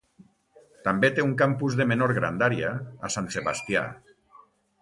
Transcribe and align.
També 0.87 1.11
té 1.19 1.25
un 1.25 1.35
campus 1.43 1.77
de 1.81 1.87
menor 1.93 2.13
grandària 2.21 2.75
a 3.09 3.15
Sant 3.17 3.33
Sebastià. 3.37 3.89